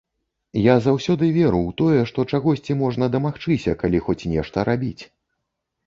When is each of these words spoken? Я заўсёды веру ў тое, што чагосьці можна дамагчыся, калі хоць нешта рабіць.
Я 0.59 0.75
заўсёды 0.85 1.29
веру 1.35 1.59
ў 1.65 1.71
тое, 1.83 2.01
што 2.13 2.27
чагосьці 2.33 2.79
можна 2.83 3.13
дамагчыся, 3.19 3.79
калі 3.87 4.05
хоць 4.11 4.23
нешта 4.37 4.57
рабіць. 4.73 5.01